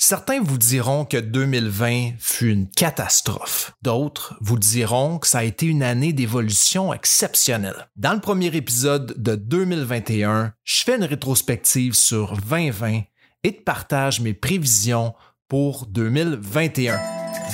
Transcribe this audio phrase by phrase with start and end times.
[0.00, 3.72] Certains vous diront que 2020 fut une catastrophe.
[3.82, 7.88] D'autres vous diront que ça a été une année d'évolution exceptionnelle.
[7.96, 13.00] Dans le premier épisode de 2021, je fais une rétrospective sur 2020
[13.42, 15.14] et te partage mes prévisions
[15.48, 17.00] pour 2021.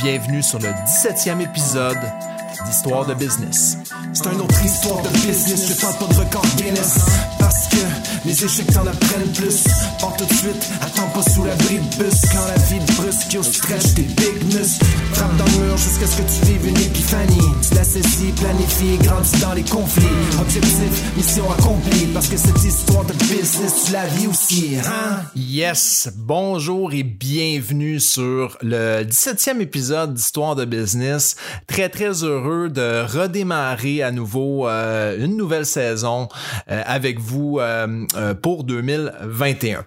[0.02, 1.96] Bienvenue sur le 17e épisode
[2.66, 3.76] d'Histoire de business.
[4.12, 6.98] C'est une autre histoire de business, je tente pas de record Guinness.
[7.38, 7.76] Parce que
[8.24, 9.64] les échecs t'en apprennent plus.
[10.00, 12.20] Pars tout de suite, attends pas sous l'abri de bus.
[12.32, 14.84] Quand la vie te brusque, yo stretch tes big muscles.
[15.12, 17.52] Frappe dans le mur jusqu'à ce que tu vives une épiphanie.
[17.68, 20.06] Tu la saisis, planifie, grandis dans les conflits.
[20.40, 22.06] Objectif, mission accomplie.
[22.14, 25.22] Parce que cette histoire de business, tu la vis aussi, hein?
[25.36, 31.36] Yes, bonjour et bienvenue sur le 17e épisode d'Histoire de business.
[31.66, 36.28] Très très heureux de redémarrer à nouveau euh, une nouvelle saison
[36.70, 39.84] euh, avec vous euh, pour 2021.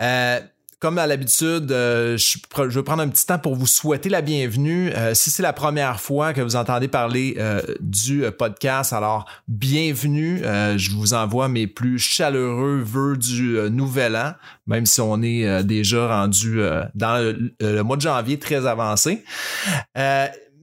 [0.00, 0.40] Euh,
[0.78, 4.92] comme à l'habitude, je, vais prendre un petit temps pour vous souhaiter la bienvenue.
[5.14, 7.38] Si c'est la première fois que vous entendez parler
[7.78, 10.40] du podcast, alors bienvenue.
[10.42, 14.32] Je vous envoie mes plus chaleureux vœux du nouvel an,
[14.66, 16.60] même si on est déjà rendu
[16.96, 19.22] dans le mois de janvier très avancé.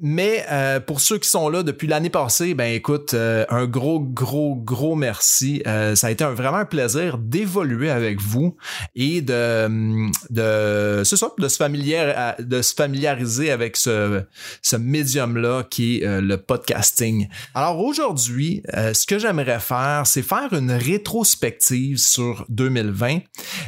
[0.01, 3.99] Mais euh, pour ceux qui sont là depuis l'année passée, ben écoute, euh, un gros,
[3.99, 5.61] gros, gros merci.
[5.67, 8.55] Euh, ça a été un, vraiment un plaisir d'évoluer avec vous
[8.95, 14.23] et de, de c'est ça, de se, familiar, de se familiariser avec ce,
[14.61, 17.27] ce médium-là qui est le podcasting.
[17.53, 23.19] Alors aujourd'hui, ce que j'aimerais faire, c'est faire une rétrospective sur 2020,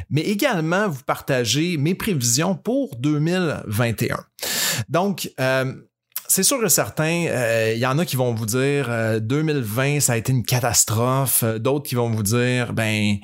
[0.09, 4.17] mais également vous partager mes prévisions pour 2021.
[4.89, 5.29] Donc,
[6.31, 9.99] c'est sûr et certain, euh, il y en a qui vont vous dire euh, 2020
[9.99, 13.17] ça a été une catastrophe, Euh, d'autres qui vont vous dire ben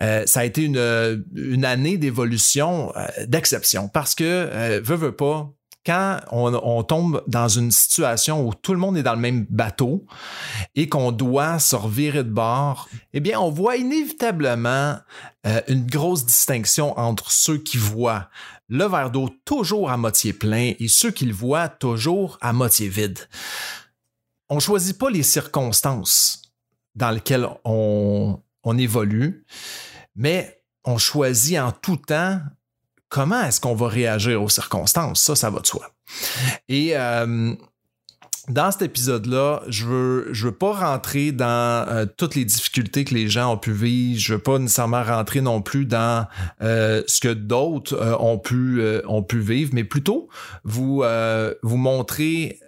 [0.00, 3.88] euh, ça a été une, année d'évolution euh, d'exception.
[3.88, 5.52] Parce que euh, veut veut pas
[5.84, 10.06] quand on, tombe dans une situation où tout le monde est dans le même bateau
[10.76, 14.96] et qu'on doit se revirer de bord, eh bien, on voit inévitablement
[15.44, 18.28] euh, une grosse distinction entre ceux qui voient
[18.72, 22.88] le verre d'eau toujours à moitié plein et ceux qui le voient toujours à moitié
[22.88, 23.18] vide.
[24.48, 26.40] On choisit pas les circonstances
[26.94, 29.44] dans lesquelles on, on évolue,
[30.16, 32.40] mais on choisit en tout temps
[33.10, 35.20] comment est-ce qu'on va réagir aux circonstances.
[35.20, 35.94] Ça, ça va de soi.
[36.66, 37.54] Et euh,
[38.48, 43.14] dans cet épisode-là, je veux, je veux pas rentrer dans euh, toutes les difficultés que
[43.14, 44.18] les gens ont pu vivre.
[44.18, 46.26] Je veux pas nécessairement rentrer non plus dans
[46.60, 50.28] euh, ce que d'autres euh, ont pu euh, ont pu vivre, mais plutôt
[50.64, 52.58] vous euh, vous montrer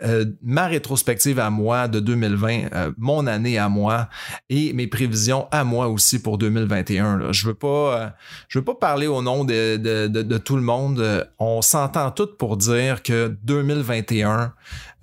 [0.42, 4.08] ma rétrospective à moi de 2020, euh, mon année à moi
[4.50, 7.18] et mes prévisions à moi aussi pour 2021.
[7.18, 7.32] Là.
[7.32, 8.14] Je veux pas
[8.48, 11.28] je veux pas parler au nom de, de, de, de tout le monde.
[11.40, 14.52] On s'entend tous pour dire que 2021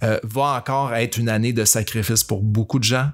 [0.04, 3.10] euh, va encore être une année de sacrifice pour beaucoup de gens.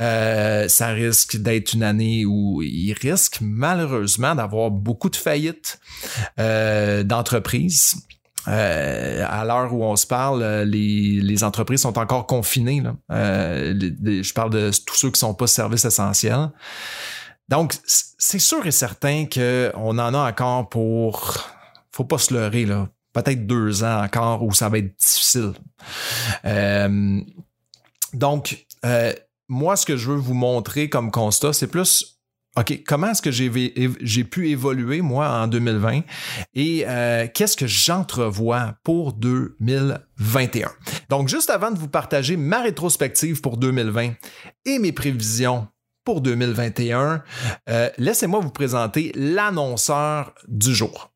[0.00, 5.80] Euh, ça risque d'être une année où il risque malheureusement d'avoir beaucoup de faillites
[6.38, 7.96] euh, d'entreprises.
[8.48, 12.82] Euh, à l'heure où on se parle, les, entreprises sont encore confinées.
[13.10, 16.50] Je parle de tous ceux qui sont pas services essentiels.
[17.48, 21.34] Donc, c'est sûr et certain qu'on en a encore pour...
[21.92, 22.88] Faut pas se leurrer, là.
[23.16, 25.54] Peut-être deux ans encore où ça va être difficile.
[26.44, 27.18] Euh,
[28.12, 29.14] donc, euh,
[29.48, 32.20] moi, ce que je veux vous montrer comme constat, c'est plus,
[32.58, 36.02] OK, comment est-ce que j'ai, pu évoluer, moi, en 2020
[36.54, 40.70] et euh, qu'est-ce que j'entrevois pour 2021.
[41.08, 44.12] Donc, juste avant de vous partager ma rétrospective pour 2020
[44.66, 45.68] et mes prévisions
[46.04, 47.22] pour 2021,
[47.70, 51.15] euh, laissez-moi vous présenter l'annonceur du jour.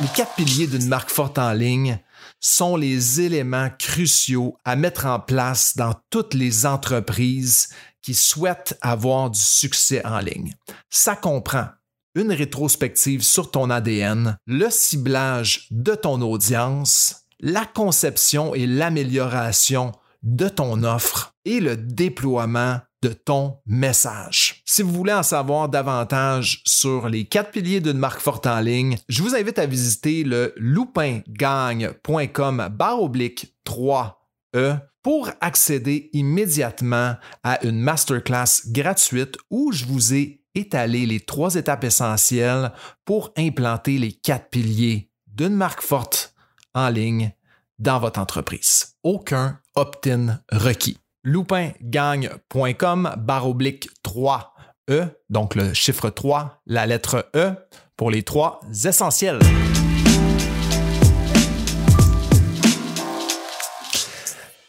[0.00, 1.98] Les quatre piliers d'une marque forte en ligne
[2.40, 7.68] sont les éléments cruciaux à mettre en place dans toutes les entreprises
[8.00, 10.54] qui souhaitent avoir du succès en ligne.
[10.88, 11.66] Ça comprend
[12.14, 19.92] une rétrospective sur ton ADN, le ciblage de ton audience, la conception et l'amélioration
[20.22, 24.59] de ton offre et le déploiement de ton message.
[24.72, 28.98] Si vous voulez en savoir davantage sur les quatre piliers d'une marque forte en ligne,
[29.08, 37.80] je vous invite à visiter le loupingagne.com barre oblique 3E pour accéder immédiatement à une
[37.80, 42.70] masterclass gratuite où je vous ai étalé les trois étapes essentielles
[43.04, 46.32] pour implanter les quatre piliers d'une marque forte
[46.74, 47.32] en ligne
[47.80, 48.94] dans votre entreprise.
[49.02, 50.98] Aucun opt-in requis.
[51.24, 54.54] loupingagne.com barre oblique 3
[54.90, 57.52] E, donc le chiffre 3, la lettre E,
[57.96, 59.38] pour les trois essentiels.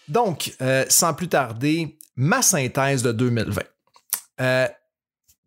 [0.07, 3.61] Donc, euh, sans plus tarder, ma synthèse de 2020.
[4.41, 4.67] Euh,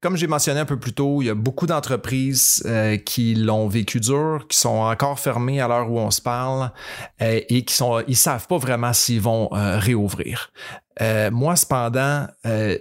[0.05, 3.69] comme j'ai mentionné un peu plus tôt, il y a beaucoup d'entreprises euh, qui l'ont
[3.69, 6.73] vécu dur, qui sont encore fermées à l'heure où on se parle
[7.19, 10.53] et qui sont, ils savent pas vraiment s'ils vont réouvrir.
[11.33, 12.27] moi, cependant,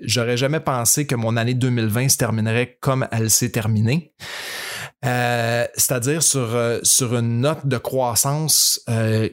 [0.02, 4.14] j'aurais jamais pensé que mon année 2020 se terminerait comme elle s'est terminée.
[5.02, 6.50] c'est-à-dire sur,
[6.84, 8.84] sur une note de croissance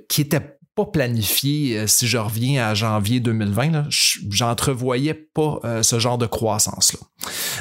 [0.09, 3.89] qui était pas planifié, euh, si je reviens à janvier 2020,
[4.31, 7.01] j'entrevoyais pas euh, ce genre de croissance-là.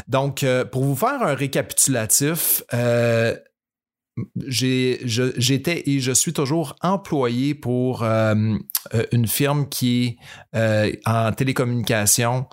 [0.08, 2.64] Donc, euh, pour vous faire un récapitulatif,
[4.48, 10.18] j'étais et je suis toujours employé pour une firme qui
[10.54, 12.48] est en télécommunication,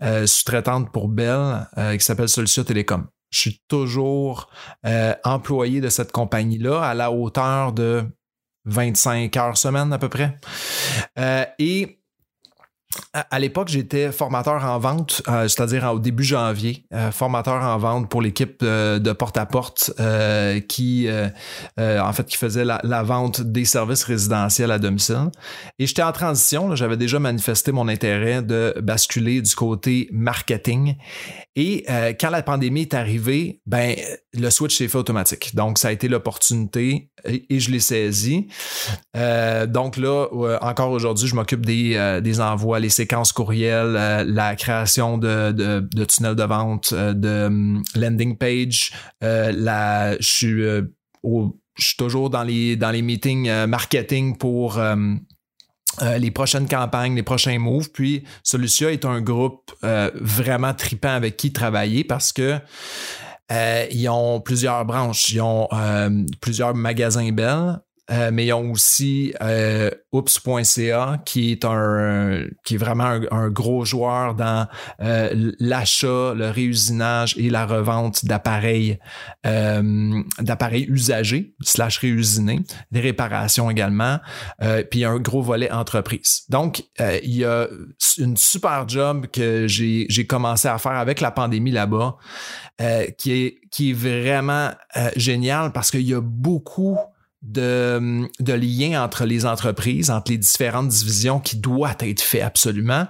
[0.00, 1.68] sous-traitante pour Bell,
[1.98, 3.06] qui s'appelle Solution Télécom.
[3.30, 4.50] Je suis toujours
[5.24, 8.04] employé de cette compagnie-là à la hauteur de
[8.64, 10.38] 25 heures semaine à peu près.
[11.18, 12.01] Euh, et
[13.12, 18.08] à l'époque, j'étais formateur en vente, euh, c'est-à-dire au début janvier, euh, formateur en vente
[18.08, 19.92] pour l'équipe de porte-à-porte
[20.68, 21.08] qui,
[21.78, 25.30] en fait, qui faisait la, vente des services résidentiels à domicile.
[25.78, 30.96] Et j'étais en transition, j'avais déjà manifesté mon intérêt de basculer du côté marketing.
[31.56, 31.84] Et
[32.20, 33.96] quand la pandémie est arrivée, ben
[34.34, 35.54] le switch s'est fait automatique.
[35.54, 38.46] Donc, ça a été l'opportunité et, je l'ai saisi.
[39.16, 40.28] Euh, donc là,
[40.62, 45.52] encore aujourd'hui, je m'occupe des, euh, des, envois, les séquences courriels, euh, la création de,
[45.52, 48.92] de, tunnels de vente, de um, landing page.
[49.20, 50.62] la, je suis
[51.74, 54.80] je suis toujours dans les, dans les meetings marketing pour
[56.00, 57.90] les prochaines campagnes, les prochains moves.
[57.92, 59.72] Puis Solutia est un groupe
[60.14, 62.58] vraiment tripant avec qui travailler parce que
[63.52, 65.30] euh, ils ont plusieurs branches.
[65.30, 67.78] Ils ont euh, plusieurs magasins belles.
[68.10, 69.32] Euh, mais ils ont aussi
[70.12, 74.66] Oops.ca qui est un qui est vraiment un, gros joueur dans
[74.98, 78.98] l'achat, le réusinage et la revente d'appareils
[79.44, 82.60] d'appareils usagés slash réusinés,
[82.90, 84.18] des réparations également,
[84.90, 86.42] puis y a un gros volet entreprise.
[86.48, 87.68] Donc il y a
[88.18, 92.16] une super job que j'ai commencé à faire avec la pandémie là-bas.
[92.82, 96.98] Euh, qui, est, qui est vraiment euh, génial parce qu'il y a beaucoup
[97.42, 103.08] de, de, liens entre les entreprises, entre les différentes divisions qui doivent être fait absolument.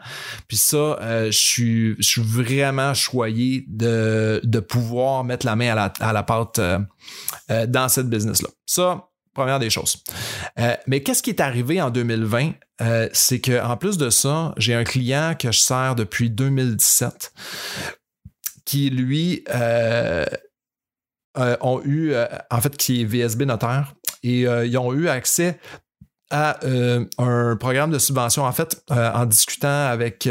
[0.49, 5.93] Puis ça, euh, je, suis, vraiment choyé de, de pouvoir mettre la main à la,
[6.01, 6.61] à la pâte
[7.49, 8.49] dans cette business-là.
[8.67, 10.03] Ça, première des choses.
[10.87, 12.53] mais qu'est-ce qui est arrivé en 2020?
[13.13, 17.33] c'est que en plus de ça, j'ai un client que je sers depuis 2017
[18.65, 20.25] qui, lui, euh,
[21.39, 25.59] euh, ont eu, euh, en fait, qui est VSB notaire, et ils ont eu accès
[26.31, 26.59] à
[27.19, 28.45] un programme de subvention.
[28.45, 30.29] En fait, en discutant avec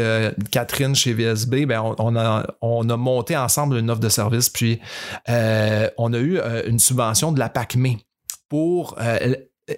[0.50, 4.80] Catherine chez VSB, ben, on, a, on, a, monté ensemble une offre de service, puis
[5.28, 7.98] on a eu une subvention de la PACME
[8.48, 8.98] pour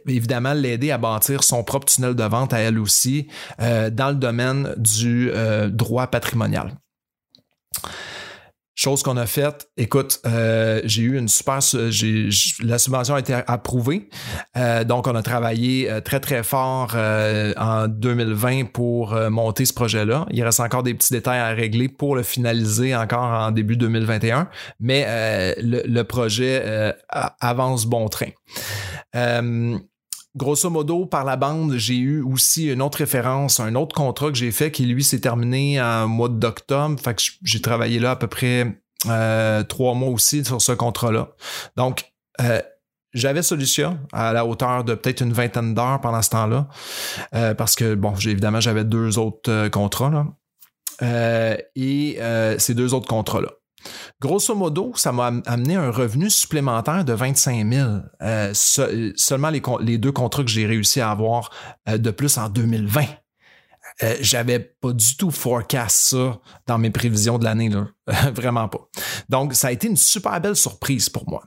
[0.06, 3.28] évidemment l'aider à bâtir son propre tunnel de vente à elle aussi
[3.58, 5.30] dans le domaine du
[5.70, 6.72] droit patrimonial.
[8.76, 14.08] Chose qu'on a faite, écoute, euh, j'ai eu une super, la subvention a été approuvée,
[14.56, 20.26] euh, donc on a travaillé euh, très très fort en 2020 pour monter ce projet-là.
[20.32, 24.48] Il reste encore des petits détails à régler pour le finaliser encore en début 2021,
[24.80, 26.92] mais le, projet
[27.40, 28.30] avance bon train
[30.36, 34.36] grosso modo, par la bande, j'ai eu aussi une autre référence, un autre contrat que
[34.36, 36.98] j'ai fait qui, lui, s'est terminé en mois d'octobre.
[37.00, 41.30] Fait j'ai travaillé là à peu près euh, trois mois aussi sur ce contrat-là.
[41.76, 42.60] Donc, euh,
[43.12, 46.68] j'avais solution à la hauteur de peut-être une vingtaine d'heures pendant ce temps-là.
[47.34, 50.10] Euh, parce que, bon, évidemment, j'avais deux autres contrats.
[50.10, 51.56] Là.
[51.76, 52.18] et
[52.58, 53.50] ces deux autres contrats-là.
[54.20, 57.90] Grosso modo, ça m'a amené un revenu supplémentaire de 25 000.
[58.22, 61.50] Euh, seulement les, deux contrats que j'ai réussi à avoir
[61.88, 63.04] euh, de plus en 2020.
[64.02, 67.70] Euh, j'avais pas du tout forecast ça dans mes prévisions de l'année.
[68.34, 68.88] Vraiment pas.
[69.28, 71.42] Donc, ça a été une super belle surprise pour moi.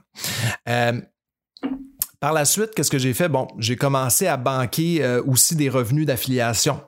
[2.20, 3.28] Par la suite, qu'est-ce que j'ai fait?
[3.28, 6.80] Bon, j'ai commencé à banquer euh, aussi des revenus d'affiliation.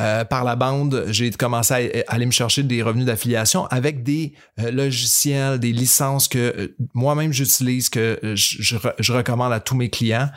[0.00, 1.74] Euh, par la bande, j'ai commencé
[2.06, 7.34] à, aller me chercher des revenus d'affiliation avec des euh, logiciels, des licences que moi-même
[7.34, 10.30] j'utilise, que je, recommande à tous mes clients.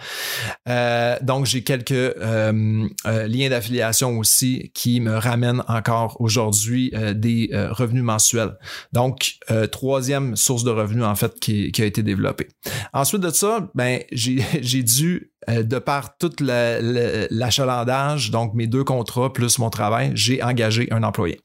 [1.22, 8.58] donc, j'ai quelques liens d'affiliation aussi qui me ramènent encore aujourd'hui des revenus mensuels.
[8.94, 9.38] Donc,
[9.72, 12.48] troisième source de revenus en fait qui, a été développée.
[12.94, 18.84] Ensuite de ça, ben j'ai j'ai dû, euh, de par tout l'achalandage, donc mes deux
[18.84, 21.42] contrats plus mon travail, j'ai engagé un employé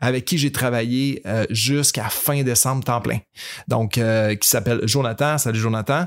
[0.00, 3.18] avec qui j'ai travaillé euh, jusqu'à fin décembre temps plein.
[3.68, 5.36] Donc, euh, qui s'appelle Jonathan.
[5.36, 6.06] Salut Jonathan.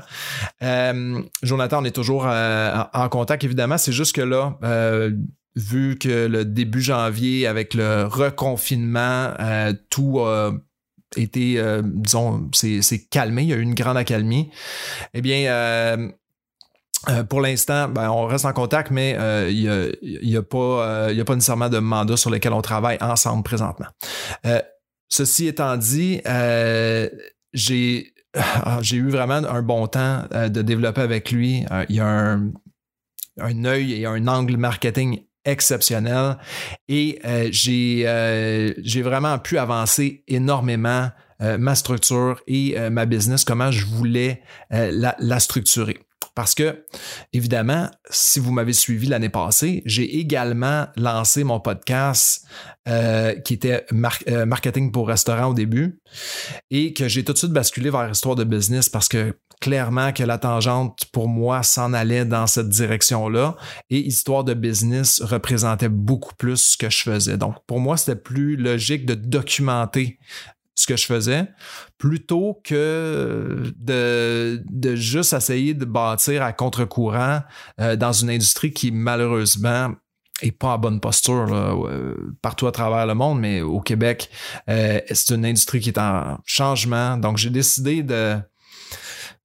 [1.42, 3.78] Jonathan, on est toujours en contact, évidemment.
[3.78, 4.58] C'est juste que là,
[5.54, 9.32] vu que le début janvier, avec le reconfinement,
[9.88, 10.50] tout a
[11.16, 13.42] été, disons, c'est calmé.
[13.42, 14.50] Il y a eu une grande accalmie.
[15.14, 16.10] Eh bien,
[17.08, 21.20] euh, pour l'instant, ben, on reste en contact, mais euh, il n'y a, pas, euh,
[21.20, 23.86] a pas nécessairement de mandat sur lequel on travaille ensemble présentement.
[25.08, 26.20] ceci étant dit,
[27.52, 28.10] j'ai
[28.80, 31.64] j'ai eu vraiment un bon temps de développer avec lui.
[31.88, 32.50] il y a un,
[33.40, 36.36] un œil et un angle marketing exceptionnel
[36.88, 37.20] et
[37.52, 45.38] j'ai vraiment pu avancer énormément ma structure et ma business, comment je voulais la, la
[45.38, 46.03] structurer.
[46.34, 46.84] Parce que,
[47.32, 52.44] évidemment, si vous m'avez suivi l'année passée, j'ai également lancé mon podcast
[52.88, 56.00] euh, qui était euh, marketing pour restaurant au début
[56.70, 60.22] et que j'ai tout de suite basculé vers histoire de business parce que clairement que
[60.22, 63.56] la tangente pour moi s'en allait dans cette direction-là
[63.88, 67.38] et histoire de business représentait beaucoup plus ce que je faisais.
[67.38, 70.18] Donc pour moi, c'était plus logique de documenter
[70.74, 71.46] ce que je faisais,
[71.98, 77.40] plutôt que de, juste essayer de bâtir à contre-courant
[77.80, 79.90] euh, dans une industrie qui malheureusement
[80.42, 84.30] est pas en bonne posture euh, partout à travers le monde, mais au Québec,
[84.68, 87.16] euh, c'est une industrie qui est en changement.
[87.16, 88.02] Donc j'ai décidé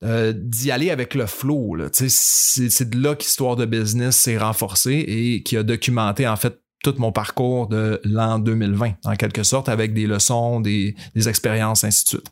[0.01, 1.77] d'y aller avec le flow.
[1.91, 6.95] C'est de là qu'Histoire de business s'est renforcée et qui a documenté en fait tout
[6.97, 12.09] mon parcours de l'an 2020, en quelque sorte, avec des leçons, des, expériences, ainsi de
[12.09, 12.31] suite.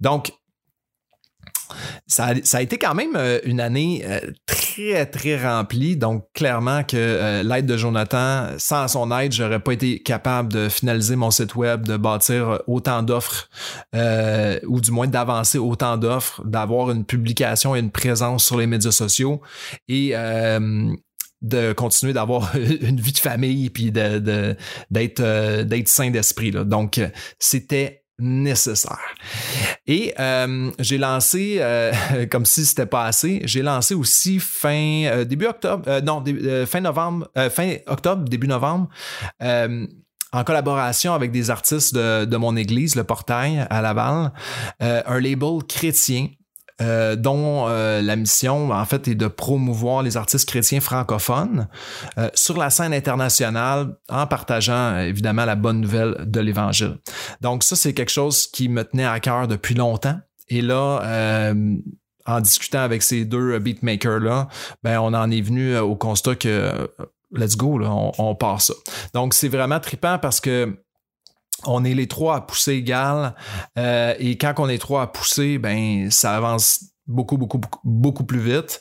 [0.00, 0.32] Donc,
[2.06, 5.96] ça a, été quand même euh, une année euh, très, très remplie.
[5.96, 10.68] Donc, clairement que euh, l'aide de Jonathan, sans son aide, j'aurais pas été capable de
[10.68, 13.48] finaliser mon site web, de bâtir autant d'offres,
[14.66, 18.92] ou du moins d'avancer autant d'offres, d'avoir une publication et une présence sur les médias
[18.92, 19.42] sociaux.
[19.88, 20.14] Et
[21.42, 24.56] de continuer d'avoir une vie de famille puis de,
[24.90, 27.00] d'être euh, d'être sain d'esprit donc
[27.38, 28.98] c'était nécessaire.
[29.86, 31.92] Et euh, j'ai lancé euh,
[32.30, 36.24] comme si c'était pas assez j'ai lancé aussi fin début octobre non
[36.66, 38.88] fin novembre fin octobre début novembre
[39.40, 44.30] en collaboration avec des artistes de, de, mon église, le Portail à Laval,
[44.80, 46.28] un label chrétien
[46.80, 51.66] euh, dont euh, la mission, en fait, est de promouvoir les artistes chrétiens francophones
[52.18, 56.98] euh, sur la scène internationale en partageant évidemment la bonne nouvelle de l'Évangile.
[57.40, 60.18] Donc ça, c'est quelque chose qui me tenait à cœur depuis longtemps.
[60.48, 61.52] Et là,
[62.26, 64.48] en discutant avec ces deux beatmakers-là,
[64.82, 66.88] ben, on en est venu au constat que
[67.32, 68.74] let's go, là, on, on part ça.
[69.14, 70.78] Donc c'est vraiment trippant parce que
[71.66, 73.34] on est les trois à pousser égal
[73.78, 78.38] euh, et quand on est trois à pousser, ben ça avance beaucoup, beaucoup, beaucoup, plus
[78.38, 78.80] vite.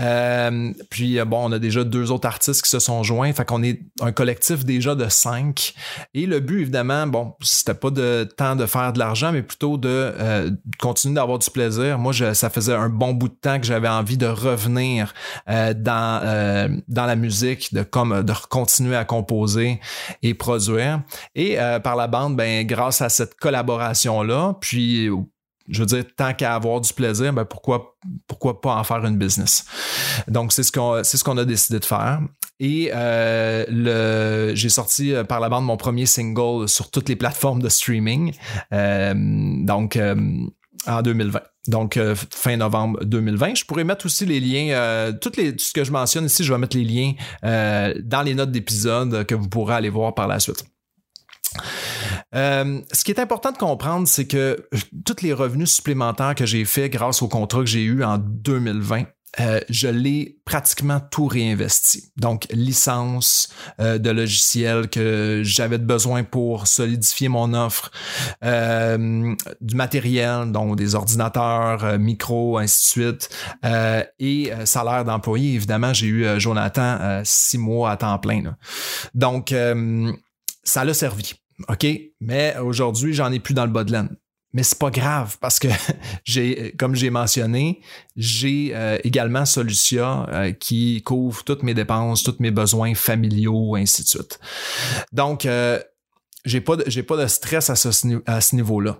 [0.00, 3.32] Euh, puis euh, bon, on a déjà deux autres artistes qui se sont joints.
[3.32, 5.74] Fait qu'on est un collectif déjà de cinq.
[6.14, 9.76] Et le but, évidemment, bon, c'était pas de temps de faire de l'argent, mais plutôt
[9.76, 11.98] de euh, continuer d'avoir du plaisir.
[11.98, 15.12] Moi, je, ça faisait un bon bout de temps que j'avais envie de revenir
[15.46, 19.80] dans, dans la musique, de comme de continuer à composer
[20.22, 21.02] et produire.
[21.34, 25.10] Et par la bande, ben, grâce à cette collaboration-là, puis
[25.68, 29.16] je veux dire, tant qu'à avoir du plaisir, ben pourquoi, pourquoi pas en faire une
[29.16, 29.64] business?
[30.28, 32.20] Donc, c'est ce qu'on ce qu'on a décidé de faire.
[32.60, 37.16] Et euh, le, j'ai sorti euh, par la bande mon premier single sur toutes les
[37.16, 38.32] plateformes de streaming.
[38.72, 39.98] Euh, donc,
[40.86, 41.40] en 2020.
[41.66, 41.98] Donc,
[42.30, 43.54] fin novembre 2020.
[43.54, 46.52] Je pourrais mettre aussi les liens, toutes les, tout ce que je mentionne ici, je
[46.52, 50.40] vais mettre les liens dans les notes d'épisode que vous pourrez aller voir par la
[50.40, 50.62] suite.
[52.34, 54.68] Euh, ce qui est important de comprendre, c'est que
[55.04, 59.04] tous les revenus supplémentaires que j'ai faits grâce au contrat que j'ai eu en 2020,
[59.40, 62.12] euh, je l'ai pratiquement tout réinvesti.
[62.16, 63.48] Donc, licence
[63.80, 67.90] euh, de logiciels que j'avais besoin pour solidifier mon offre,
[68.42, 73.28] du matériel, donc des ordinateurs, micros, ainsi de suite,
[74.20, 75.54] et salaire d'employé.
[75.54, 78.56] Évidemment, j'ai eu Jonathan six mois à temps plein.
[79.14, 79.52] Donc,
[80.62, 81.34] ça l'a servi.
[81.68, 81.86] OK?
[82.20, 84.16] Mais aujourd'hui, j'en ai plus dans le bas de laine
[84.54, 85.68] mais c'est pas grave parce que
[86.24, 87.82] j'ai, comme j'ai mentionné,
[88.16, 94.04] j'ai euh, également Solutia euh, qui couvre toutes mes dépenses, tous mes besoins familiaux, ainsi
[94.04, 94.38] de suite.
[95.12, 95.80] Donc, euh,
[96.44, 98.98] j'ai pas de, pas de stress à ce, niveau-là.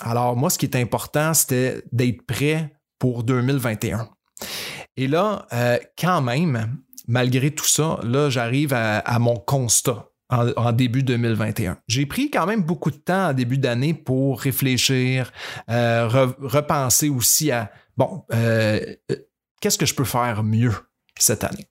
[0.00, 4.08] Alors, moi, ce qui est important, c'était d'être prêt pour 2021.
[4.96, 5.46] Et là,
[5.98, 11.78] quand même, malgré tout ça, là, j'arrive à mon constat en, début 2021.
[11.88, 15.32] J'ai pris quand même beaucoup de temps en début d'année pour réfléchir,
[15.70, 16.08] euh,
[16.40, 19.16] repenser aussi à, bon, euh, euh,
[19.60, 20.74] qu'est-ce que je peux faire mieux
[21.18, 21.66] cette année?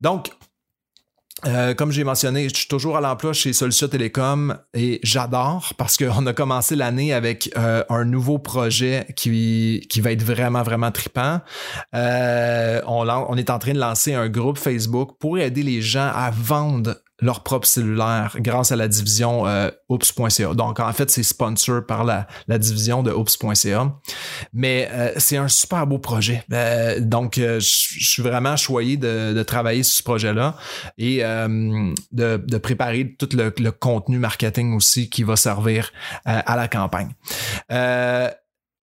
[0.00, 0.30] Donc,
[1.76, 6.26] comme j'ai mentionné, je suis toujours à l'emploi chez Solution Télécom et j'adore parce qu'on
[6.26, 11.40] a commencé l'année avec un nouveau projet qui, qui va être vraiment, vraiment tripant.
[11.92, 16.32] on, on, est en train de lancer un groupe Facebook pour aider les gens à
[16.32, 19.70] vendre leur propre cellulaire grâce à la division euh.
[20.54, 23.96] Donc, en fait, c'est sponsor par la, la division de Oops.ca.
[24.52, 26.44] Mais euh, c'est un super beau projet.
[26.52, 30.56] Euh, donc, je suis vraiment choyé de, travailler sur ce projet-là
[30.98, 35.92] et de, préparer tout le, le, contenu marketing aussi qui va servir
[36.24, 37.14] à la campagne.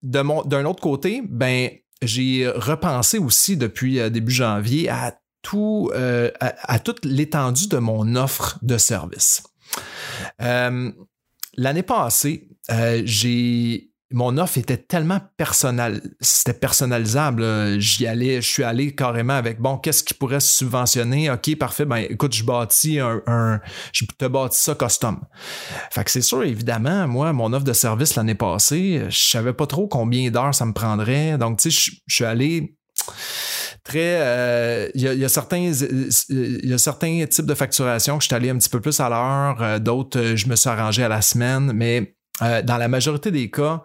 [0.02, 1.70] d'un autre côté, ben,
[2.02, 8.58] j'ai repensé aussi depuis début janvier à tout, euh, à, toute l'étendue de mon offre
[8.62, 9.42] de service.
[10.42, 10.90] Euh,
[11.56, 17.78] l'année passée, euh, j'ai mon offre était tellement personnel, c'était personnalisable.
[17.78, 21.30] J'y allais, je suis allé carrément avec bon, qu'est-ce qui pourrait se subventionner?
[21.30, 21.84] Ok, parfait.
[21.84, 23.60] Ben écoute, je bâtis un, un
[23.92, 25.20] je te bâtis ça custom.
[25.92, 29.68] Fait que c'est sûr, évidemment, moi, mon offre de service l'année passée, je savais pas
[29.68, 31.38] trop combien d'heures ça me prendrait.
[31.38, 32.76] Donc, tu sais, je suis allé
[33.84, 34.20] très.
[34.20, 35.72] Euh, il y, a, certains,
[36.28, 38.98] il y a certains types de facturation que je suis allé un petit peu plus
[39.00, 42.16] à l'heure, euh, d'autres, euh, je me suis arrangé à la semaine, mais
[42.64, 43.84] dans la majorité des cas,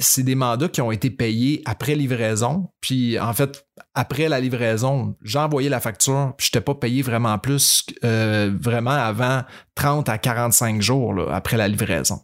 [0.00, 2.68] c'est des mandats qui ont été payés après livraison.
[2.80, 3.64] Puis en fait,
[3.94, 8.90] après la livraison, j'ai envoyé la facture, puis je n'étais pas payé vraiment plus, vraiment
[8.90, 9.44] avant
[9.76, 12.18] 30 à 45 jours après la livraison.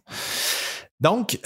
[0.99, 1.39] Donc,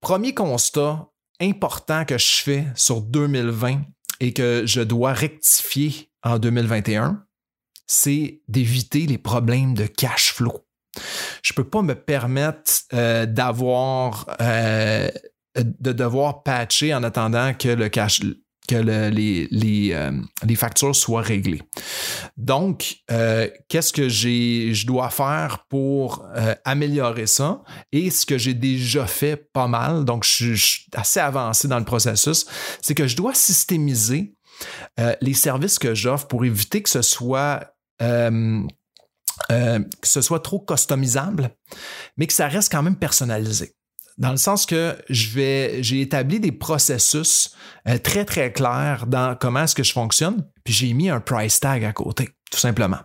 [0.00, 1.08] premier constat
[1.42, 3.80] important que je fais sur 2020,
[4.22, 7.26] et que je dois rectifier en 2021,
[7.88, 10.64] c'est d'éviter les problèmes de cash flow.
[11.42, 15.10] Je ne peux pas me permettre euh, d'avoir euh,
[15.56, 18.20] de devoir patcher en attendant que le cash
[18.68, 19.48] que les,
[19.92, 20.12] euh,
[20.46, 21.62] les, factures soient réglées.
[22.36, 22.96] Donc,
[23.68, 26.24] qu'est-ce que je dois faire pour
[26.64, 27.62] améliorer ça?
[27.90, 31.78] Et ce que j'ai déjà fait pas mal, donc je, je suis assez avancé dans
[31.78, 32.46] le processus,
[32.80, 34.34] c'est que je dois systémiser
[35.20, 38.68] les services que j'offre pour éviter que ce soit que
[40.02, 41.50] ce soit trop customisable,
[42.16, 43.74] mais que ça reste quand même personnalisé
[44.18, 47.54] dans le sens que je vais, j'ai établi des processus
[47.88, 51.60] euh, très très clairs dans comment est-ce que je fonctionne, puis j'ai mis un price
[51.60, 52.98] tag à côté, tout simplement.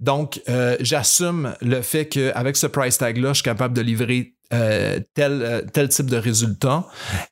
[0.00, 5.00] Donc, euh, j'assume le fait qu'avec ce price tag-là, je suis capable de livrer euh,
[5.14, 6.86] tel, tel type de résultat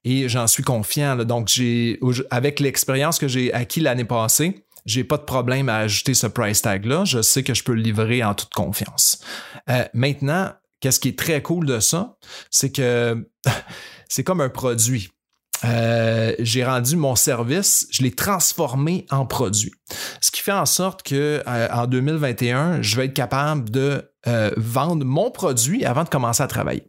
[0.05, 1.17] et j'en suis confiant.
[1.17, 1.99] Donc, j'ai,
[2.31, 6.63] avec l'expérience que j'ai acquis l'année passée, j'ai pas de problème à ajouter ce price
[6.63, 7.05] tag-là.
[7.05, 9.21] Je sais que je peux le livrer en toute confiance.
[9.95, 10.53] maintenant,
[10.87, 12.17] Qu'est-ce qui est très cool de ça,
[12.49, 13.29] c'est que
[14.09, 15.11] c'est comme un produit.
[15.65, 19.73] Euh, j'ai rendu mon service, je l'ai transformé en produit.
[20.21, 24.53] Ce qui fait en sorte que euh, en 2021, je vais être capable de euh,
[24.57, 26.85] vendre mon produit avant de commencer à travailler.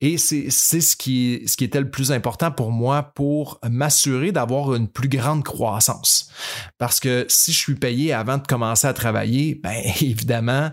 [0.00, 4.74] Et c'est ce qui, ce qui était le plus important pour moi pour m'assurer d'avoir
[4.74, 6.30] une plus grande croissance.
[6.78, 10.70] Parce que si je suis payé avant de commencer à travailler, ben évidemment,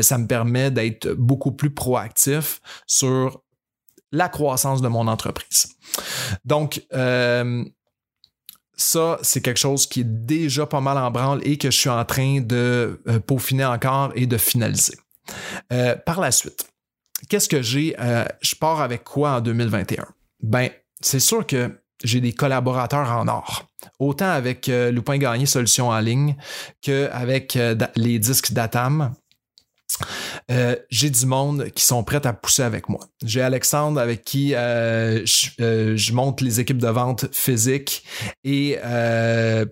[0.00, 3.42] ça me permet d'être beaucoup plus proactif sur
[4.12, 5.74] la croissance de mon entreprise.
[6.44, 7.64] Donc, euh,
[8.76, 11.88] ça, c'est quelque chose qui est déjà pas mal en branle et que je suis
[11.88, 14.96] en train de euh, peaufiner encore et de finaliser.
[15.72, 16.71] Euh, par la suite,
[17.28, 17.94] qu'est-ce que j'ai?
[18.40, 20.06] je pars avec quoi en 2021?
[20.42, 21.70] Ben, c'est sûr que
[22.02, 23.66] j'ai des collaborateurs en or.
[23.98, 26.36] Autant avec Lupin Gagné Solutions en ligne
[26.80, 27.58] qu'avec
[27.96, 29.14] les disques d'Atam
[30.50, 33.00] euh, j'ai du monde qui sont prêts à pousser avec moi.
[33.24, 38.04] J'ai Alexandre avec qui euh, je, je, monte les équipes de vente physiques
[38.44, 38.78] et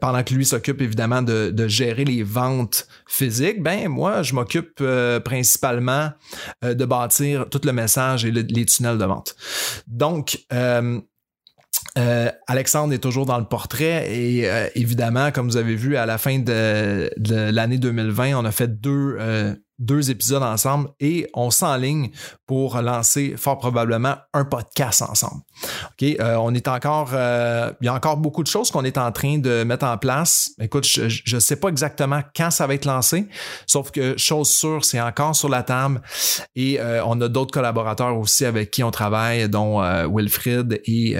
[0.00, 4.83] pendant que lui s'occupe évidemment de, gérer les ventes physiques, ben moi je m'occupe
[5.24, 6.11] principalement
[6.62, 9.37] de bâtir tout le message et les tunnels de vente.
[9.87, 10.38] Donc
[11.98, 16.06] euh, Alexandre est toujours dans le portrait et euh, évidemment, comme vous avez vu à
[16.06, 17.11] la fin de,
[17.50, 22.11] l'année 2020, on a fait deux, euh, deux épisodes ensemble et on s'enligne
[22.47, 25.43] pour lancer fort probablement un podcast ensemble.
[25.87, 28.99] OK, euh, on est encore, euh, il y a encore beaucoup de choses qu'on est
[28.99, 30.51] en train de mettre en place.
[30.61, 33.27] Écoute, je ne sais pas exactement quand ça va être lancé,
[33.66, 36.03] sauf que chose sûre, c'est encore sur la table
[36.55, 41.16] et euh, on a d'autres collaborateurs aussi avec qui on travaille, dont Wilfrid et,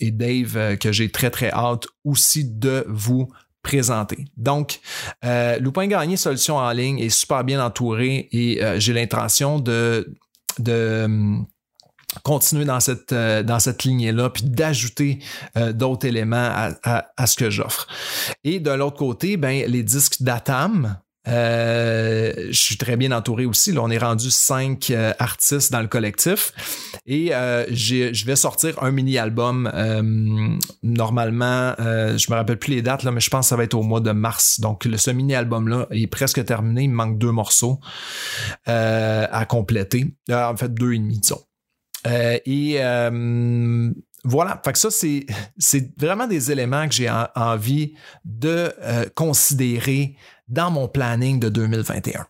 [0.00, 3.28] et Dave, que j'ai très très hâte aussi de vous
[3.62, 4.26] présenté.
[4.36, 4.80] Donc,
[5.24, 10.14] euh, Loupin Gagné Solution en ligne est super bien entouré et euh, j'ai l'intention de,
[10.58, 11.46] de hum,
[12.22, 15.20] continuer dans cette, euh, cette lignée-là, puis d'ajouter
[15.72, 16.50] d'autres éléments
[16.82, 17.86] à, à, ce que j'offre.
[18.44, 20.96] Et de l'autre côté, ben, les disques d'Atam,
[21.28, 23.72] euh, je suis très bien entouré aussi.
[23.72, 26.52] Là, on est rendu cinq euh, artistes dans le collectif
[27.06, 29.70] et euh, je vais sortir un mini-album.
[30.82, 33.74] normalement, je me rappelle plus les dates, là, mais je pense que ça va être
[33.74, 34.60] au mois de mars.
[34.60, 36.82] Donc, le, ce mini-album-là est presque terminé.
[36.82, 37.80] Il me manque deux morceaux
[38.66, 40.14] à compléter.
[40.30, 41.40] en fait, deux et demi, disons.
[42.06, 42.78] et
[44.24, 45.26] voilà, fait que ça, c'est,
[45.58, 48.72] c'est vraiment des éléments que j'ai envie de
[49.16, 50.16] considérer
[50.48, 52.26] dans mon planning de 2021.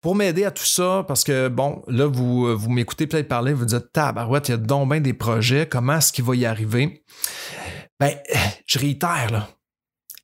[0.00, 3.66] Pour m'aider à tout ça, parce que bon, là, vous, vous m'écoutez peut-être parler, vous
[3.66, 7.04] dites Tabarouette, il y a donc bien des projets, comment est-ce qu'il va y arriver?
[7.98, 8.18] Ben,
[8.66, 9.48] je réitère, là.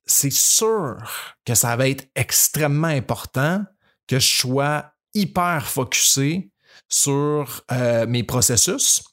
[0.05, 0.97] C'est sûr
[1.45, 3.63] que ça va être extrêmement important
[4.07, 6.49] que je sois hyper focusé
[6.87, 9.03] sur euh, mes processus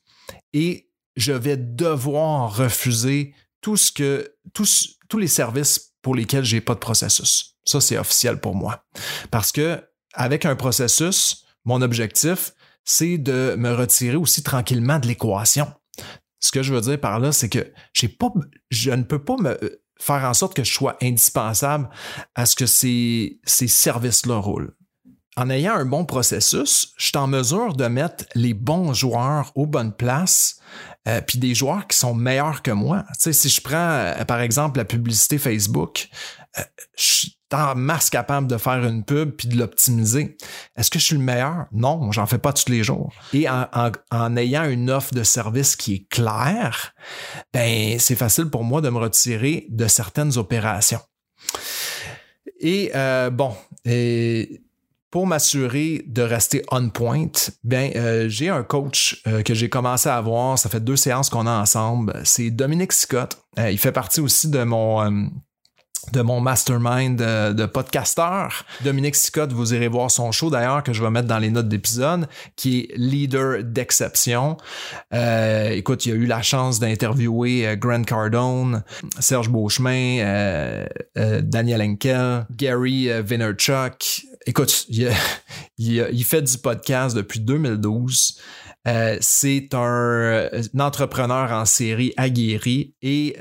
[0.53, 6.61] et je vais devoir refuser tout ce que, tous, tous les services pour lesquels j'ai
[6.61, 7.57] pas de processus.
[7.65, 8.85] Ça, c'est officiel pour moi.
[9.31, 9.83] Parce que
[10.15, 12.53] avec un processus, mon objectif,
[12.85, 15.73] c'est de me retirer aussi tranquillement de l'équation.
[16.41, 17.73] Ce que je veux dire par là, c'est que
[18.19, 18.33] pas,
[18.71, 19.59] je ne peux pas me
[19.99, 21.89] faire en sorte que je sois indispensable
[22.35, 24.75] à ce que ces, ces services-là roulent.
[25.37, 29.67] En ayant un bon processus, je suis en mesure de mettre les bons joueurs aux
[29.67, 30.61] bonnes places
[31.09, 33.05] euh, puis des joueurs qui sont meilleurs que moi.
[33.19, 36.09] Si je prends, euh, par exemple, la publicité Facebook,
[36.41, 36.44] euh,
[36.97, 40.37] je suis en masse capable de faire une pub puis de l'optimiser.
[40.77, 41.67] Est-ce que je suis le meilleur?
[41.73, 43.13] Non, j'en fais pas tous les jours.
[43.33, 46.95] Et en, ayant une offre de service qui est claire,
[47.53, 51.01] ben c'est facile pour moi de me retirer de certaines opérations.
[52.61, 52.91] Et
[53.31, 54.65] bon, et
[55.15, 57.31] pour m'assurer de rester on point,
[57.63, 60.59] ben euh, j'ai un coach euh, que j'ai commencé à avoir.
[60.59, 62.21] Ça fait deux séances qu'on a ensemble.
[62.25, 63.39] C'est Dominique Scott.
[63.57, 65.31] Euh, il fait partie aussi de mon
[66.13, 68.65] de mon mastermind de, de podcasteur.
[68.83, 71.69] Dominique Scott, vous irez voir son show d'ailleurs que je vais mettre dans les notes
[71.69, 74.57] d'épisode, qui est leader d'exception.
[75.13, 78.83] Euh, écoute, il a eu la chance d'interviewer euh, Grant Cardone,
[79.19, 80.87] Serge Beauchemin, euh,
[81.43, 84.27] Daniel Henkel, Gary Vaynerchuk.
[84.47, 85.11] Écoute, il,
[85.79, 88.39] il, fait du podcast depuis 2012.
[88.87, 93.37] Euh, c'est un, entrepreneur en série aguerri et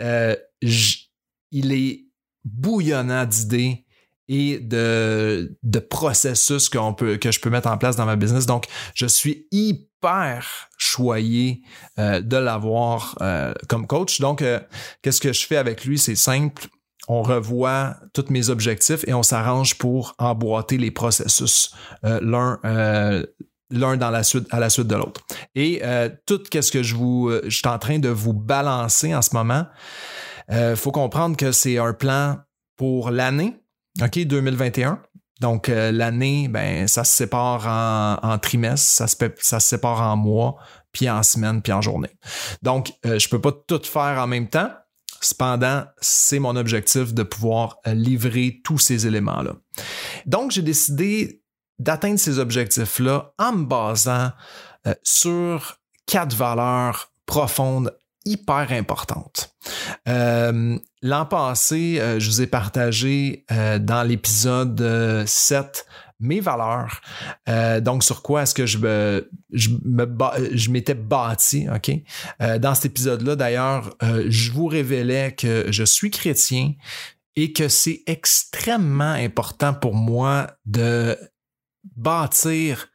[1.51, 2.03] il est
[2.45, 3.85] bouillonnant d'idées
[4.27, 5.49] et de,
[5.89, 8.45] processus que je peux mettre en place dans ma business.
[8.45, 11.61] Donc, je suis hyper choyé
[11.99, 14.19] euh, de l'avoir euh, comme coach.
[14.21, 14.59] Donc, euh,
[15.01, 15.97] qu'est-ce que je fais avec lui?
[15.97, 16.67] C'est simple.
[17.07, 22.59] On revoit tous mes objectifs et on s'arrange pour emboîter les processus l'un
[23.69, 25.19] l'un dans la suite à la suite de l'autre.
[25.53, 25.81] Et
[26.25, 29.65] tout qu'est-ce que je vous je suis en train de vous balancer en ce moment,
[30.49, 32.37] il euh, faut comprendre que c'est un plan
[32.75, 33.55] pour l'année,
[34.01, 35.01] OK, 2021.
[35.41, 37.67] Donc, euh, l'année, ben, ça se sépare
[38.21, 40.57] en, trimestre, ça se, ça se sépare en mois,
[40.91, 42.11] puis en semaine, puis en journée.
[42.61, 44.69] Donc, euh, je ne peux pas tout faire en même temps.
[45.21, 49.55] Cependant, c'est mon objectif de pouvoir livrer tous ces éléments-là.
[50.25, 51.41] Donc, j'ai décidé
[51.79, 54.31] d'atteindre ces objectifs-là en me basant
[55.01, 59.55] sur quatre valeurs profondes hyper importante.
[60.07, 65.85] Euh, l'an passé, euh, je vous ai partagé euh, dans l'épisode 7
[66.19, 67.01] mes valeurs.
[67.81, 71.91] donc, sur quoi est-ce que je me, je m'étais bâti, OK?
[72.61, 76.75] dans cet épisode-là, d'ailleurs, je vous révélais que je suis chrétien
[77.35, 81.17] et que c'est extrêmement important pour moi de
[81.97, 82.87] bâtir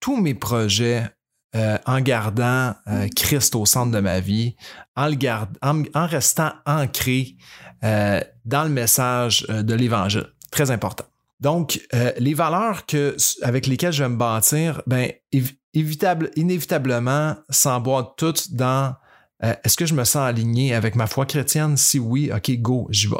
[0.00, 1.08] tous mes projets
[1.54, 4.56] euh, en gardant euh, Christ au centre de ma vie,
[4.96, 5.16] en, le
[5.62, 7.36] en, restant ancré
[7.84, 10.26] euh, dans le message de l'Évangile.
[10.50, 11.04] Très important.
[11.40, 11.80] Donc,
[12.18, 15.10] les valeurs que, avec lesquelles je vais me bâtir, ben,
[15.74, 18.94] évitable, inévitablement s'emboîtent toutes dans
[19.40, 21.76] est-ce que je me sens aligné avec ma foi chrétienne?
[21.76, 23.16] Si oui, OK, go, j'y vais.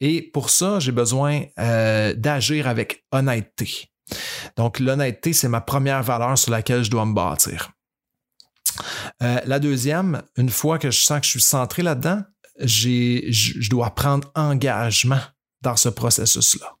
[0.00, 3.88] Et pour ça, j'ai besoin d'agir avec honnêteté.
[4.56, 7.70] Donc, l'honnêteté, c'est ma première valeur sur laquelle je dois me bâtir.
[9.22, 12.22] Euh, la deuxième, une fois que je sens que je suis centré là-dedans,
[12.60, 15.20] je dois prendre engagement
[15.62, 16.74] dans ce processus-là.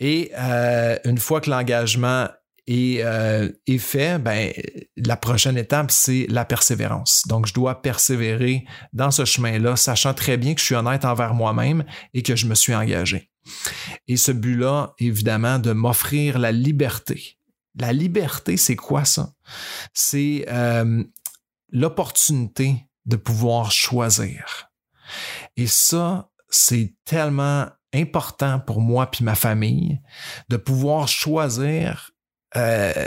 [0.00, 2.28] Et euh, une fois que l'engagement
[2.66, 4.52] est, euh, est, fait, ben,
[4.96, 7.22] la prochaine étape, c'est la persévérance.
[7.26, 11.34] Donc, je dois persévérer dans ce chemin-là, sachant très bien que je suis honnête envers
[11.34, 13.30] moi-même et que je me suis engagé.
[14.08, 17.38] Et ce but-là, évidemment, de m'offrir la liberté.
[17.78, 19.34] La liberté, c'est quoi ça?
[19.92, 21.02] C'est euh,
[21.70, 24.70] l'opportunité de pouvoir choisir.
[25.56, 30.00] Et ça, c'est tellement important pour moi puis ma famille
[30.48, 32.12] de pouvoir choisir.
[32.56, 33.06] Euh,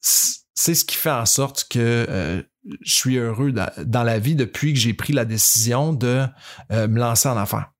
[0.00, 2.42] c'est ce qui fait en sorte que euh,
[2.82, 6.26] je suis heureux dans, la vie depuis que j'ai pris la décision de
[6.70, 7.72] me lancer en affaires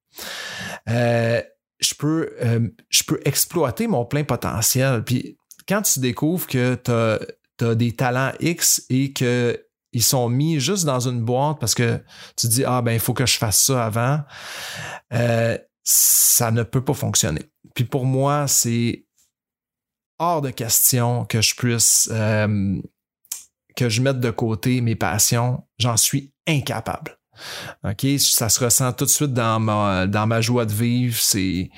[1.78, 5.04] je peux, euh, je peux exploiter mon plein potentiel.
[5.04, 5.36] Puis
[5.68, 9.58] quand tu découvres que tu as, des talents X et qu'ils
[10.00, 12.00] sont mis juste dans une boîte parce que
[12.36, 14.20] tu dis Ah ben il faut que je fasse ça avant,
[15.12, 17.50] euh, ça ne peut pas fonctionner.
[17.74, 19.06] Puis pour moi, c'est
[20.20, 22.80] hors de question que je puisse euh,
[23.74, 25.64] que je mette de côté mes passions.
[25.78, 27.17] J'en suis incapable.
[27.84, 31.18] OK, ça se ressent tout de suite dans ma, dans ma joie de vivre.
[31.18, 31.70] C'est,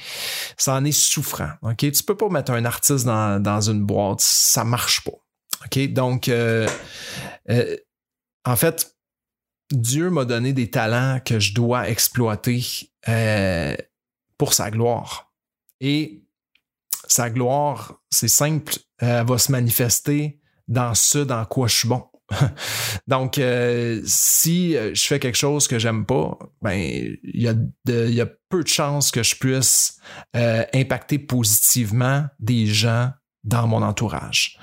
[0.56, 1.50] ça en est souffrant.
[1.62, 4.20] OK, tu peux pas mettre un artiste dans, une boîte.
[4.20, 5.18] Ça marche pas.
[5.64, 6.68] OK, donc, euh,
[7.50, 7.76] euh,
[8.44, 8.96] en fait,
[9.70, 12.64] Dieu m'a donné des talents que je dois exploiter
[13.08, 13.76] euh,
[14.38, 15.32] pour sa gloire.
[15.80, 16.24] Et
[17.06, 22.09] sa gloire, c'est simple, elle va se manifester dans ce dans quoi je suis bon.
[23.06, 27.48] Donc, euh, si euh, je fais quelque chose que j'aime pas, ben il y,
[28.20, 29.98] a peu de chances que je puisse
[30.36, 33.10] euh, impacter positivement des gens
[33.44, 34.58] dans mon entourage.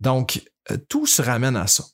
[0.00, 0.42] Donc,
[0.88, 1.84] tout se ramène à ça.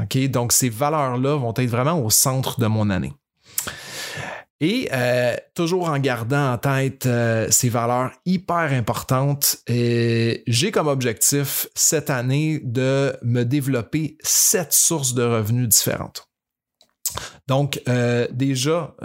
[0.00, 0.18] OK?
[0.28, 3.12] Donc, ces valeurs-là vont être vraiment au centre de mon année.
[4.66, 11.66] Et euh, toujours en gardant en tête euh, ces valeurs hyper importantes, j'ai comme objectif
[11.74, 16.30] cette année de me développer sept sources de revenus différentes.
[17.46, 18.96] Donc, euh, déjà,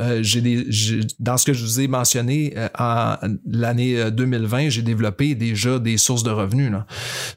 [1.20, 6.24] dans ce que je vous ai mentionné, en l'année 2020, j'ai développé déjà des sources
[6.24, 6.72] de revenus.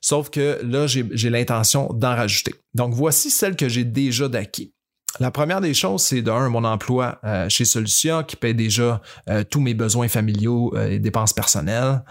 [0.00, 2.54] Sauf que là, j'ai l'intention d'en rajouter.
[2.74, 4.72] Donc, voici celles que j'ai déjà d'acquis.
[5.20, 9.44] La première des choses, c'est d'un, mon emploi euh, chez Solutia qui paie déjà euh,
[9.44, 12.02] tous mes besoins familiaux euh, et dépenses personnelles.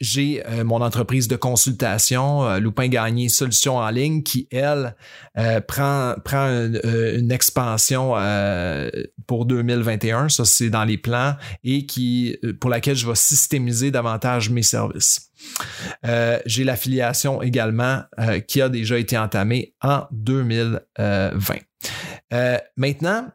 [0.00, 4.94] j'ai mon entreprise de consultation, Loupin Gagné Solutions en ligne, qui, elle,
[5.66, 8.14] prend, prend une, expansion
[9.26, 10.28] pour 2021.
[10.28, 15.29] Ça, c'est dans les plans et qui, pour laquelle je vais systémiser davantage mes services.
[16.46, 18.02] J'ai l'affiliation également
[18.46, 21.58] qui a déjà été entamée en 2020.
[22.32, 23.28] Euh, maintenant,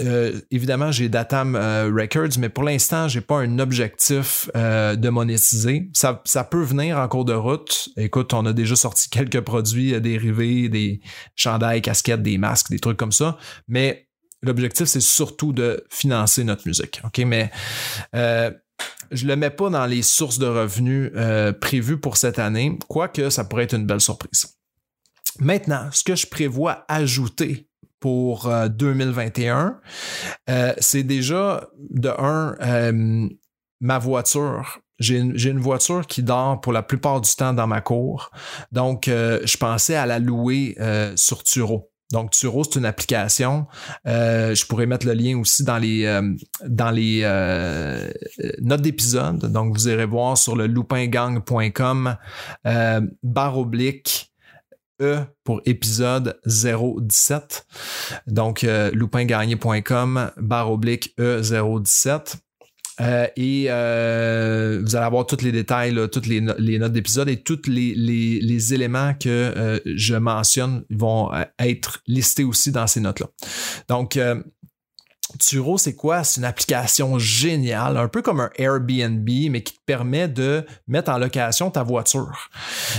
[0.00, 5.08] euh, évidemment, j'ai Datam euh, Records, mais pour l'instant, je n'ai pas un objectif de
[5.08, 5.90] monétiser.
[5.92, 7.88] Ça, peut venir en cours de route.
[7.96, 11.00] Écoute, on a déjà sorti quelques produits dérivés, des
[11.36, 13.38] chandails, casquettes, des masques, des trucs comme ça.
[13.68, 14.08] Mais
[14.42, 17.00] l'objectif, c'est surtout de financer notre musique.
[17.04, 17.18] OK?
[17.18, 17.50] Mais
[19.10, 21.12] je le mets pas dans les sources de revenus
[21.60, 24.54] prévues pour cette année, quoique ça pourrait être une belle surprise.
[25.40, 29.80] Maintenant, ce que je prévois ajouter pour 2021,
[30.50, 33.28] euh, euh, c'est déjà de un, euh,
[33.80, 34.80] ma voiture.
[35.00, 38.30] J'ai une, voiture qui dort pour la plupart du temps dans ma cour.
[38.70, 40.76] Donc, je pensais à la louer
[41.16, 41.90] sur Turo.
[42.14, 43.66] Donc, Turo, c'est une application.
[44.06, 46.20] je pourrais mettre le lien aussi dans les,
[46.64, 47.22] dans les
[48.60, 49.50] notes d'épisode.
[49.52, 52.16] Donc, vous irez voir sur le loupingang.com
[53.22, 54.34] barre oblique
[55.00, 57.66] E pour épisode 017.
[58.28, 62.36] Donc, euh, loupingagné.com, barre oblique E017.
[63.00, 67.66] Euh, et euh, vous allez avoir tous les détails, toutes les, notes d'épisode et tous
[67.66, 73.26] les, éléments que je mentionne vont être listés aussi dans ces notes-là.
[73.88, 74.18] Donc,
[75.38, 76.22] Turo, c'est quoi?
[76.22, 81.10] C'est une application géniale, un peu comme un Airbnb, mais qui te permet de mettre
[81.10, 82.50] en location ta voiture.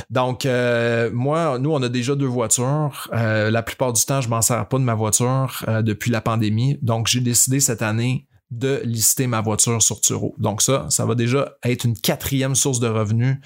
[0.09, 3.09] Donc, euh, moi, nous, on a déjà deux voitures.
[3.13, 6.21] Euh, la plupart du temps, je m'en sers pas de ma voiture euh, depuis la
[6.21, 6.77] pandémie.
[6.81, 10.35] Donc, j'ai décidé cette année de lister ma voiture sur Turo.
[10.37, 13.37] Donc ça, ça va déjà être une quatrième source de revenus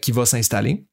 [0.00, 0.84] qui va s'installer.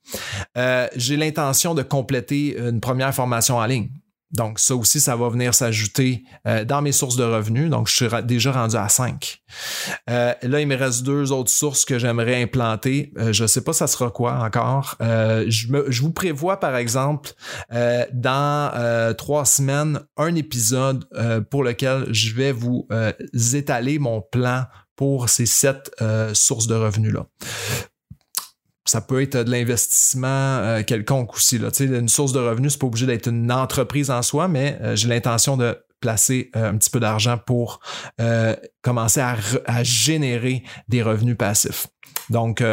[0.95, 3.89] j'ai l'intention de compléter une première formation en ligne.
[4.31, 7.69] Donc, ça aussi, ça va venir s'ajouter euh, dans mes sources de revenus.
[7.69, 9.41] Donc, je suis déjà rendu à 5.
[10.09, 13.13] Euh, là, il me reste deux autres sources que j'aimerais implanter.
[13.17, 14.95] Euh, je ne sais pas ça sera quoi encore.
[14.99, 17.31] Je, vous prévois, par exemple,
[18.13, 21.05] dans trois semaines, un épisode
[21.49, 22.87] pour lequel je vais vous
[23.53, 25.91] étaler mon plan pour ces sept
[26.33, 27.25] sources de revenus-là
[28.89, 31.57] ça peut être de l'investissement euh, quelconque aussi.
[31.79, 35.07] Une source de revenus, c'est pas obligé d'être une entreprise en soi, mais euh, j'ai
[35.07, 37.79] l'intention de placer euh, un petit peu d'argent pour
[38.81, 41.87] commencer à, générer des revenus passifs.
[42.29, 42.63] Donc,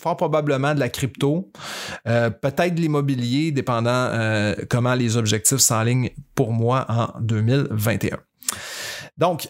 [0.00, 1.50] fort probablement de la crypto,
[2.04, 4.10] peut-être de l'immobilier, dépendant
[4.68, 8.18] comment les objectifs s'enlignent pour moi en 2021.
[9.16, 9.48] Donc,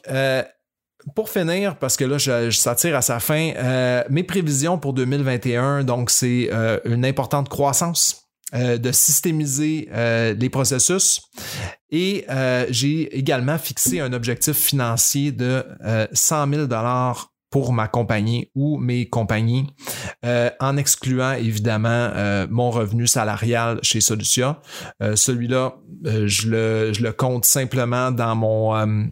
[1.14, 4.92] pour finir, parce que là, je, je s'attire à sa fin, euh, mes prévisions pour
[4.92, 8.24] 2021, donc c'est euh, une importante croissance.
[8.54, 11.20] Euh, de systémiser les processus
[11.90, 12.24] et
[12.70, 15.62] j'ai également fixé un objectif financier de
[16.14, 19.66] 100 000 dollars pour ma compagnie ou mes compagnies,
[20.22, 22.10] en excluant évidemment
[22.48, 24.62] mon revenu salarial chez Solutia.
[25.14, 29.10] Celui-là, je le, je, le, compte simplement dans mon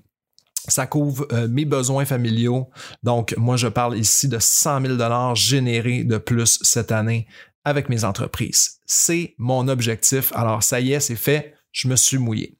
[0.68, 2.68] ça couvre euh, mes besoins familiaux.
[3.02, 7.26] Donc, moi, je parle ici de 100 000 dollars générés de plus cette année
[7.64, 8.78] avec mes entreprises.
[8.86, 10.32] C'est mon objectif.
[10.34, 11.54] Alors, ça y est, c'est fait.
[11.72, 12.58] Je me suis mouillé.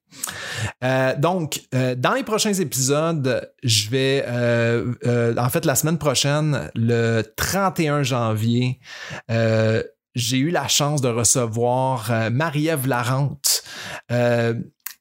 [0.85, 4.25] Euh, donc, euh, dans les prochains épisodes, je vais,
[5.39, 8.81] en fait, la semaine prochaine, le 31 janvier,
[9.29, 13.63] j'ai eu la chance de recevoir Marie-Ève Larente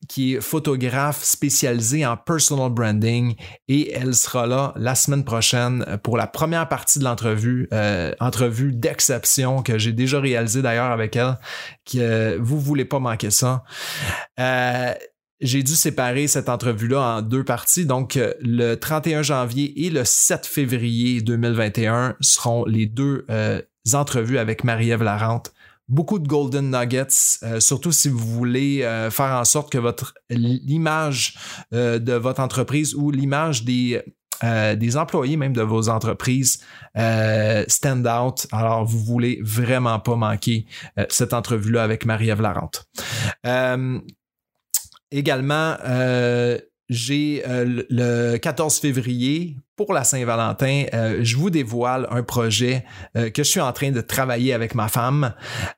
[0.07, 3.35] qui est photographe spécialisée en personal branding
[3.67, 8.71] et elle sera là la semaine prochaine pour la première partie de l'entrevue, euh, entrevue
[8.71, 11.37] d'exception que j'ai déjà réalisée d'ailleurs avec elle,
[11.85, 13.63] que euh, vous voulez pas manquer ça.
[14.39, 14.93] Euh,
[15.41, 17.85] j'ai dû séparer cette entrevue-là en deux parties.
[17.85, 23.25] Donc, le 31 janvier et le 7 février 2021 seront les deux
[23.93, 25.51] entrevues avec Marie-Ève Larente
[25.87, 30.13] beaucoup de golden nuggets, euh, surtout si vous voulez euh, faire en sorte que votre
[30.29, 31.37] l'image
[31.73, 34.01] euh, de votre entreprise ou l'image des
[34.43, 36.61] des employés même de vos entreprises
[37.67, 38.45] stand out.
[38.51, 40.65] Alors, vous voulez vraiment pas manquer
[41.07, 42.85] cette entrevue-là avec Marie-Ève Larente.
[45.09, 45.77] également,
[46.89, 52.85] j'ai le 14 février pour la Saint-Valentin, euh, je vous dévoile un projet
[53.17, 55.33] euh, que je suis en train de travailler avec ma femme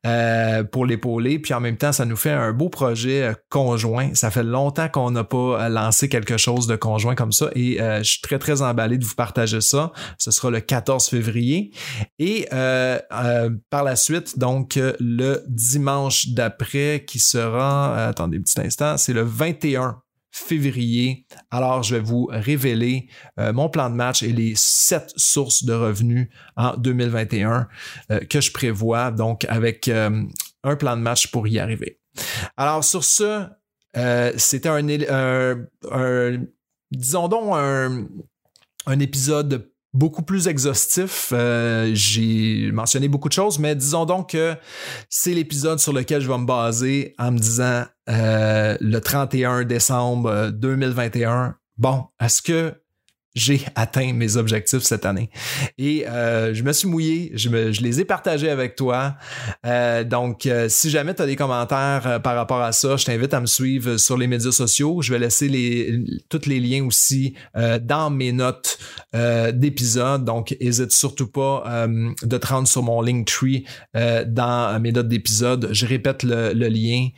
[0.06, 1.40] euh, pour l'épauler.
[1.40, 4.14] Puis en même temps, ça nous fait un beau projet conjoint.
[4.14, 8.04] Ça fait longtemps qu'on n'a pas lancé quelque chose de conjoint comme ça et je
[8.04, 9.92] suis très, très emballé de vous partager ça.
[10.18, 11.72] Ce sera le 14 février.
[12.20, 19.14] Et par la suite, donc le dimanche d'après qui sera, attendez un petit instant, c'est
[19.14, 20.02] le 21
[20.38, 21.26] février.
[21.52, 25.74] Alors, je vais vous révéler euh, mon plan de match et les sept sources de
[25.74, 27.68] revenus en 2021
[28.12, 30.24] euh, que je prévois, donc avec euh,
[30.64, 32.00] un plan de match pour y arriver.
[32.56, 33.48] Alors, sur ce,
[34.38, 34.84] c'était un,
[36.92, 38.08] disons donc, un,
[38.86, 41.30] un épisode beaucoup plus exhaustif.
[41.34, 44.56] Euh, j'ai mentionné beaucoup de choses, mais disons donc que
[45.10, 50.52] c'est l'épisode sur lequel je vais me baser en me disant euh, le 31 décembre
[50.52, 51.56] 2021.
[51.78, 52.74] Bon, est-ce que
[53.36, 55.30] j'ai atteint mes objectifs cette année.
[55.78, 59.16] Et euh, je me suis mouillé, je, les ai partagés avec toi.
[59.66, 63.34] Euh, donc, euh, si jamais tu as des commentaires par rapport à ça, je t'invite
[63.34, 65.02] à me suivre sur les médias sociaux.
[65.02, 67.36] Je vais laisser les, tous les liens aussi
[67.82, 68.80] dans mes notes
[69.54, 70.26] d'épisode.
[70.26, 75.70] Donc, n'hésite surtout pas de te rendre sur mon Linktree dans mes notes d'épisode.
[75.72, 77.10] Je répète le, le lien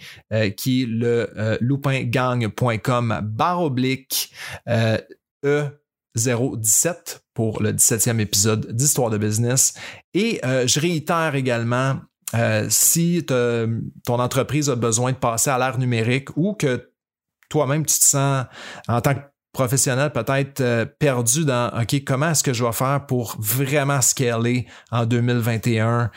[0.58, 4.32] qui est le loupingang.com barre oblique
[5.45, 5.79] E
[6.15, 9.74] 017 pour le 17e épisode d'Histoire de business.
[10.13, 11.98] Et euh, je réitère également,
[12.36, 16.91] euh, si ton entreprise a besoin de passer à l'ère numérique ou que
[17.50, 18.45] toi-même tu te sens
[18.88, 23.06] en tant que professionnel peut-être euh, perdu dans OK, comment est-ce que je vais faire
[23.08, 26.12] pour vraiment scaler en 2021?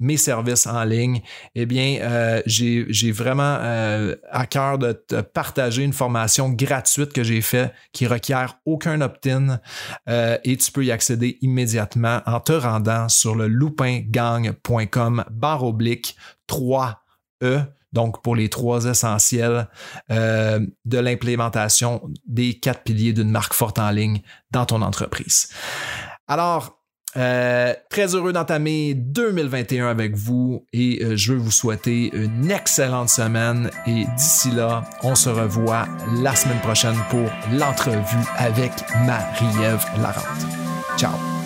[0.00, 1.22] Mes services en ligne,
[1.54, 7.22] eh bien, euh, j'ai vraiment euh, à cœur de te partager une formation gratuite que
[7.22, 9.60] j'ai faite qui requiert aucun opt-in
[10.08, 16.16] euh, et tu peux y accéder immédiatement en te rendant sur le loupingang.com barre oblique
[16.48, 16.94] 3E
[17.92, 19.66] donc pour les trois essentiels
[20.10, 24.20] de l'implémentation des quatre piliers d'une marque forte en ligne
[24.50, 25.48] dans ton entreprise.
[26.26, 26.77] Alors,
[27.16, 33.08] euh, très heureux d'entamer 2021 avec vous et euh, je veux vous souhaiter une excellente
[33.08, 35.86] semaine et d'ici là, on se revoit
[36.22, 38.72] la semaine prochaine pour l'entrevue avec
[39.06, 40.46] Marie-Ève Larente.
[40.98, 41.37] Ciao!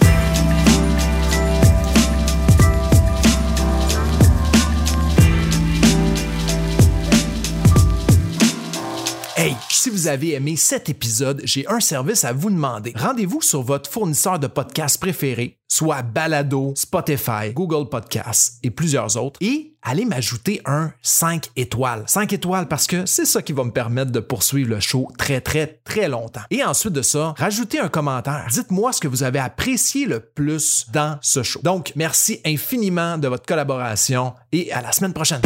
[9.43, 12.93] Hey, si vous avez aimé cet épisode, j'ai un service à vous demander.
[12.95, 19.41] Rendez-vous sur votre fournisseur de podcasts préféré, soit Balado, Spotify, Google Podcasts et plusieurs autres,
[19.43, 22.05] et allez m'ajouter un 5 étoiles.
[22.07, 25.41] 5 étoiles parce que c'est ça qui va me permettre de poursuivre le show très
[25.41, 26.43] très très longtemps.
[26.53, 28.47] Et ensuite de ça, rajoutez un commentaire.
[28.49, 31.59] Dites-moi ce que vous avez apprécié le plus dans ce show.
[31.65, 35.41] Donc, merci infiniment de votre collaboration et à la semaine prochaine.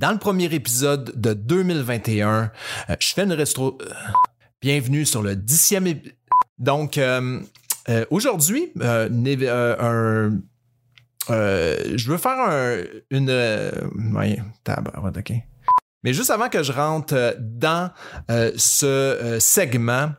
[0.00, 2.50] Dans le premier épisode de 2021,
[2.88, 3.76] euh, je fais une restro...
[3.82, 3.92] Euh,
[4.62, 6.16] bienvenue sur le dixième épisode.
[6.56, 7.38] Donc, euh,
[8.08, 9.10] aujourd'hui, je
[12.08, 12.78] veux faire un,
[13.10, 13.30] une...
[15.18, 15.32] ok.
[16.02, 17.90] Mais juste avant que je rentre dans
[18.56, 20.12] ce segment,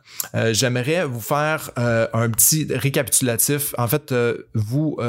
[0.51, 3.73] j'aimerais vous faire un petit récapitulatif.
[3.79, 4.13] En fait,
[4.53, 4.99] vous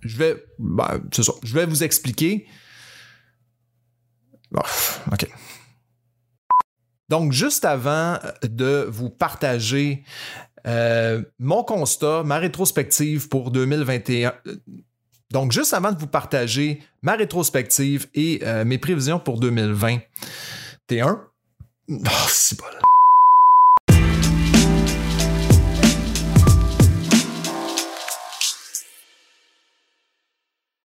[0.00, 2.46] je vais, ben, je vais vous expliquer.
[4.50, 4.62] Bon,
[5.12, 5.28] OK.
[7.08, 10.02] Donc, juste avant de vous partager
[10.66, 14.34] euh, mon constat, ma rétrospective pour 2021.
[15.30, 21.20] Donc, juste avant de vous partager ma rétrospective et euh, mes prévisions pour 2021.
[21.88, 22.85] Oh, c'est là.